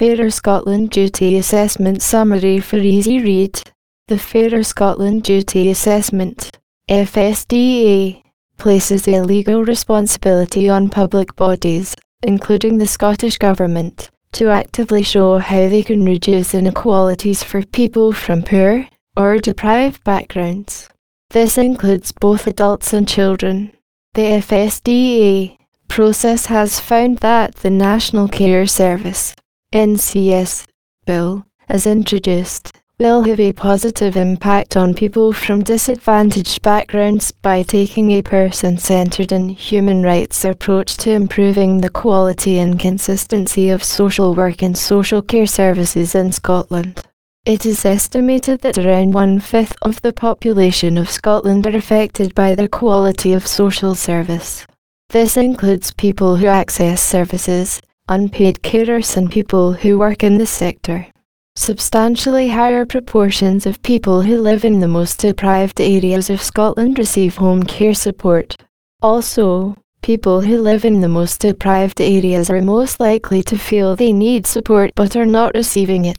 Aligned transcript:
Fairer 0.00 0.30
Scotland 0.30 0.88
Duty 0.88 1.36
Assessment 1.36 2.00
Summary 2.00 2.58
for 2.58 2.78
Easy 2.78 3.20
Read. 3.20 3.60
The 4.08 4.18
Fairer 4.18 4.62
Scotland 4.62 5.24
Duty 5.24 5.68
Assessment, 5.68 6.58
FSDA, 6.88 8.22
places 8.56 9.06
a 9.06 9.20
legal 9.20 9.62
responsibility 9.62 10.70
on 10.70 10.88
public 10.88 11.36
bodies, 11.36 11.94
including 12.22 12.78
the 12.78 12.86
Scottish 12.86 13.36
Government, 13.36 14.08
to 14.32 14.48
actively 14.48 15.02
show 15.02 15.36
how 15.36 15.68
they 15.68 15.82
can 15.82 16.02
reduce 16.06 16.54
inequalities 16.54 17.42
for 17.42 17.62
people 17.66 18.14
from 18.14 18.40
poor 18.40 18.88
or 19.18 19.36
deprived 19.36 20.02
backgrounds. 20.02 20.88
This 21.28 21.58
includes 21.58 22.10
both 22.10 22.46
adults 22.46 22.94
and 22.94 23.06
children. 23.06 23.72
The 24.14 24.40
FSDA 24.40 25.58
process 25.88 26.46
has 26.46 26.80
found 26.80 27.18
that 27.18 27.56
the 27.56 27.68
National 27.68 28.28
Care 28.28 28.66
Service 28.66 29.34
NCS 29.72 30.66
bill, 31.06 31.46
as 31.68 31.86
introduced, 31.86 32.76
will 32.98 33.22
have 33.22 33.38
a 33.38 33.52
positive 33.52 34.16
impact 34.16 34.76
on 34.76 34.94
people 34.94 35.32
from 35.32 35.62
disadvantaged 35.62 36.60
backgrounds 36.60 37.30
by 37.30 37.62
taking 37.62 38.10
a 38.10 38.20
person 38.20 38.76
centred 38.76 39.30
and 39.30 39.52
human 39.52 40.02
rights 40.02 40.44
approach 40.44 40.96
to 40.96 41.12
improving 41.12 41.80
the 41.80 41.88
quality 41.88 42.58
and 42.58 42.80
consistency 42.80 43.70
of 43.70 43.84
social 43.84 44.34
work 44.34 44.60
and 44.60 44.76
social 44.76 45.22
care 45.22 45.46
services 45.46 46.16
in 46.16 46.32
Scotland. 46.32 47.02
It 47.46 47.64
is 47.64 47.86
estimated 47.86 48.62
that 48.62 48.76
around 48.76 49.14
one 49.14 49.38
fifth 49.38 49.76
of 49.82 50.02
the 50.02 50.12
population 50.12 50.98
of 50.98 51.08
Scotland 51.08 51.64
are 51.68 51.76
affected 51.76 52.34
by 52.34 52.56
the 52.56 52.68
quality 52.68 53.32
of 53.32 53.46
social 53.46 53.94
service. 53.94 54.66
This 55.10 55.36
includes 55.36 55.92
people 55.92 56.36
who 56.36 56.46
access 56.46 57.00
services, 57.00 57.80
unpaid 58.10 58.60
carers 58.62 59.16
and 59.16 59.30
people 59.30 59.72
who 59.72 59.96
work 59.96 60.24
in 60.24 60.36
the 60.36 60.46
sector. 60.46 61.06
Substantially 61.54 62.48
higher 62.48 62.84
proportions 62.84 63.66
of 63.66 63.82
people 63.82 64.22
who 64.22 64.40
live 64.40 64.64
in 64.64 64.80
the 64.80 64.88
most 64.88 65.20
deprived 65.20 65.80
areas 65.80 66.28
of 66.28 66.42
Scotland 66.42 66.98
receive 66.98 67.36
home 67.36 67.62
care 67.62 67.94
support. 67.94 68.56
Also, 69.00 69.76
people 70.02 70.40
who 70.40 70.60
live 70.60 70.84
in 70.84 71.00
the 71.00 71.08
most 71.08 71.40
deprived 71.40 72.00
areas 72.00 72.50
are 72.50 72.60
most 72.60 72.98
likely 72.98 73.44
to 73.44 73.56
feel 73.56 73.94
they 73.94 74.12
need 74.12 74.44
support 74.44 74.90
but 74.96 75.14
are 75.14 75.26
not 75.26 75.54
receiving 75.54 76.04
it. 76.04 76.18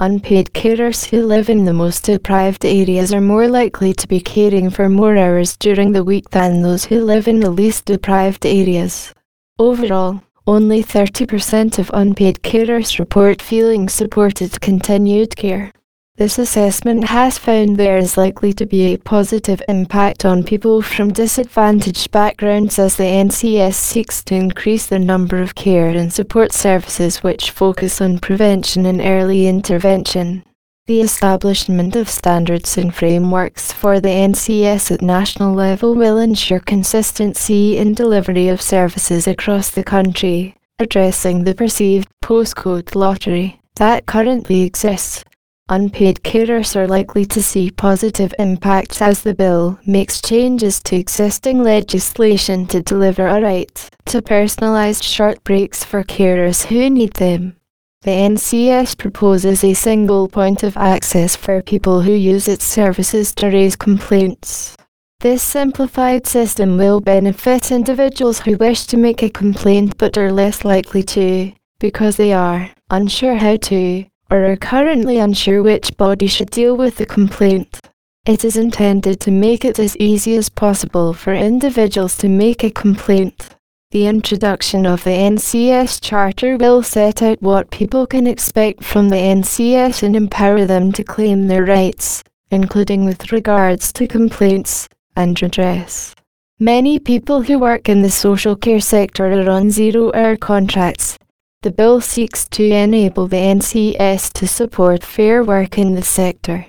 Unpaid 0.00 0.52
carers 0.54 1.08
who 1.08 1.24
live 1.24 1.48
in 1.48 1.64
the 1.64 1.72
most 1.72 2.04
deprived 2.04 2.64
areas 2.64 3.12
are 3.12 3.20
more 3.20 3.46
likely 3.46 3.92
to 3.92 4.08
be 4.08 4.20
caring 4.20 4.70
for 4.70 4.88
more 4.88 5.16
hours 5.16 5.56
during 5.56 5.92
the 5.92 6.04
week 6.04 6.30
than 6.30 6.62
those 6.62 6.84
who 6.86 7.04
live 7.04 7.28
in 7.28 7.38
the 7.38 7.50
least 7.50 7.84
deprived 7.84 8.44
areas. 8.44 9.12
Overall, 9.58 10.22
only 10.48 10.82
30% 10.82 11.78
of 11.78 11.90
unpaid 11.92 12.36
carers 12.42 12.98
report 12.98 13.42
feeling 13.42 13.86
supported 13.86 14.58
continued 14.62 15.36
care. 15.36 15.70
This 16.16 16.38
assessment 16.38 17.04
has 17.04 17.36
found 17.36 17.76
there 17.76 17.98
is 17.98 18.16
likely 18.16 18.54
to 18.54 18.64
be 18.64 18.86
a 18.86 18.96
positive 18.96 19.62
impact 19.68 20.24
on 20.24 20.42
people 20.42 20.80
from 20.80 21.12
disadvantaged 21.12 22.10
backgrounds 22.10 22.78
as 22.78 22.96
the 22.96 23.04
NCS 23.04 23.74
seeks 23.74 24.24
to 24.24 24.34
increase 24.34 24.86
the 24.86 24.98
number 24.98 25.42
of 25.42 25.54
care 25.54 25.90
and 25.90 26.10
support 26.10 26.52
services 26.52 27.22
which 27.22 27.50
focus 27.50 28.00
on 28.00 28.18
prevention 28.18 28.86
and 28.86 29.02
early 29.02 29.46
intervention. 29.46 30.42
The 30.88 31.02
establishment 31.02 31.96
of 31.96 32.08
standards 32.08 32.78
and 32.78 32.94
frameworks 32.94 33.74
for 33.74 34.00
the 34.00 34.08
NCS 34.08 34.90
at 34.90 35.02
national 35.02 35.52
level 35.52 35.94
will 35.94 36.16
ensure 36.16 36.60
consistency 36.60 37.76
in 37.76 37.92
delivery 37.92 38.48
of 38.48 38.62
services 38.62 39.26
across 39.26 39.68
the 39.68 39.84
country, 39.84 40.56
addressing 40.78 41.44
the 41.44 41.54
perceived 41.54 42.08
postcode 42.24 42.94
lottery 42.94 43.60
that 43.76 44.06
currently 44.06 44.62
exists. 44.62 45.24
Unpaid 45.68 46.22
carers 46.22 46.74
are 46.74 46.88
likely 46.88 47.26
to 47.26 47.42
see 47.42 47.70
positive 47.70 48.32
impacts 48.38 49.02
as 49.02 49.24
the 49.24 49.34
bill 49.34 49.78
makes 49.84 50.22
changes 50.22 50.82
to 50.84 50.96
existing 50.96 51.62
legislation 51.62 52.66
to 52.66 52.80
deliver 52.80 53.26
a 53.26 53.42
right 53.42 53.90
to 54.06 54.22
personalised 54.22 55.02
short 55.02 55.44
breaks 55.44 55.84
for 55.84 56.02
carers 56.02 56.64
who 56.64 56.88
need 56.88 57.12
them. 57.12 57.57
The 58.02 58.12
NCS 58.12 58.96
proposes 58.96 59.64
a 59.64 59.74
single 59.74 60.28
point 60.28 60.62
of 60.62 60.76
access 60.76 61.34
for 61.34 61.60
people 61.62 62.02
who 62.02 62.12
use 62.12 62.46
its 62.46 62.64
services 62.64 63.34
to 63.34 63.48
raise 63.48 63.74
complaints. 63.74 64.76
This 65.20 65.42
simplified 65.42 66.24
system 66.24 66.78
will 66.78 67.00
benefit 67.00 67.72
individuals 67.72 68.38
who 68.38 68.56
wish 68.56 68.86
to 68.86 68.96
make 68.96 69.24
a 69.24 69.28
complaint 69.28 69.98
but 69.98 70.16
are 70.16 70.30
less 70.30 70.64
likely 70.64 71.02
to, 71.02 71.52
because 71.80 72.16
they 72.16 72.32
are 72.32 72.70
unsure 72.88 73.34
how 73.34 73.56
to, 73.56 74.04
or 74.30 74.44
are 74.44 74.56
currently 74.56 75.18
unsure 75.18 75.60
which 75.60 75.96
body 75.96 76.28
should 76.28 76.50
deal 76.50 76.76
with 76.76 76.98
the 76.98 77.06
complaint. 77.06 77.80
It 78.24 78.44
is 78.44 78.56
intended 78.56 79.18
to 79.22 79.32
make 79.32 79.64
it 79.64 79.80
as 79.80 79.96
easy 79.96 80.36
as 80.36 80.48
possible 80.48 81.14
for 81.14 81.34
individuals 81.34 82.16
to 82.18 82.28
make 82.28 82.62
a 82.62 82.70
complaint. 82.70 83.56
The 83.90 84.06
introduction 84.06 84.84
of 84.84 85.04
the 85.04 85.16
NCS 85.16 86.02
Charter 86.02 86.58
will 86.58 86.82
set 86.82 87.22
out 87.22 87.40
what 87.40 87.70
people 87.70 88.06
can 88.06 88.26
expect 88.26 88.84
from 88.84 89.08
the 89.08 89.16
NCS 89.16 90.02
and 90.02 90.14
empower 90.14 90.66
them 90.66 90.92
to 90.92 91.02
claim 91.02 91.46
their 91.46 91.64
rights, 91.64 92.22
including 92.50 93.06
with 93.06 93.32
regards 93.32 93.90
to 93.94 94.06
complaints 94.06 94.90
and 95.16 95.40
redress. 95.40 96.14
Many 96.60 96.98
people 96.98 97.40
who 97.40 97.58
work 97.58 97.88
in 97.88 98.02
the 98.02 98.10
social 98.10 98.56
care 98.56 98.80
sector 98.80 99.32
are 99.32 99.48
on 99.48 99.70
zero 99.70 100.12
hour 100.12 100.36
contracts. 100.36 101.16
The 101.62 101.70
bill 101.70 102.02
seeks 102.02 102.46
to 102.50 102.68
enable 102.68 103.26
the 103.26 103.38
NCS 103.38 104.34
to 104.34 104.46
support 104.46 105.02
fair 105.02 105.42
work 105.42 105.78
in 105.78 105.94
the 105.94 106.02
sector, 106.02 106.66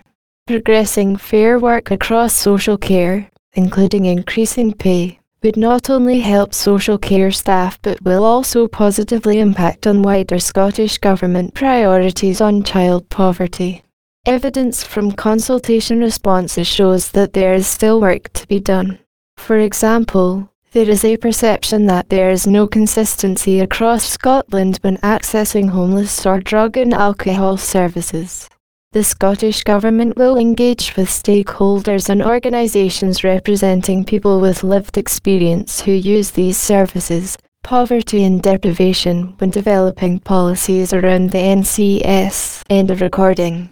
progressing 0.48 1.18
fair 1.18 1.60
work 1.60 1.92
across 1.92 2.34
social 2.34 2.78
care, 2.78 3.30
including 3.56 4.06
increasing 4.06 4.72
pay 4.74 5.19
would 5.42 5.58
not 5.58 5.90
only 5.90 6.20
help 6.20 6.54
social 6.54 6.98
care 6.98 7.32
staff 7.32 7.80
but 7.82 8.02
will 8.02 8.24
also 8.24 8.68
positively 8.68 9.40
impact 9.40 9.88
on 9.88 10.02
wider 10.02 10.40
Scottish 10.40 10.98
Government 10.98 11.54
priorities 11.54 12.42
on 12.42 12.64
child 12.64 13.10
poverty. 13.10 13.84
Evidence 14.26 14.84
from 14.84 15.12
consultation 15.14 16.00
responses 16.00 16.68
shows 16.68 17.12
that 17.12 17.34
there 17.34 17.54
is 17.54 17.68
still 17.68 18.02
work 18.02 18.32
to 18.34 18.46
be 18.48 18.60
done. 18.60 19.00
For 19.38 19.58
example, 19.58 20.52
there 20.72 20.90
is 20.90 21.04
a 21.04 21.18
perception 21.18 21.88
that 21.88 22.10
there 22.10 22.30
is 22.30 22.46
no 22.46 22.68
consistency 22.68 23.60
across 23.60 24.04
Scotland 24.04 24.78
when 24.82 24.98
accessing 24.98 25.70
homeless 25.70 26.26
or 26.26 26.40
drug 26.40 26.78
and 26.78 26.94
alcohol 26.94 27.58
services. 27.58 28.50
The 28.92 29.04
Scottish 29.04 29.64
Government 29.64 30.18
will 30.18 30.36
engage 30.36 30.96
with 30.96 31.10
stakeholders 31.10 32.10
and 32.10 32.24
organisations 32.24 33.24
representing 33.24 34.04
people 34.04 34.42
with 34.42 34.64
lived 34.64 34.98
experience 34.98 35.82
who 35.82 35.92
use 35.92 36.32
these 36.32 36.58
services, 36.58 37.38
poverty 37.62 38.24
and 38.24 38.42
deprivation 38.42 39.36
when 39.38 39.52
developing 39.52 40.18
policies 40.18 40.92
around 40.92 41.30
the 41.30 41.38
NCS. 41.38 42.64
End 42.68 42.90
of 42.90 43.02
recording. 43.02 43.70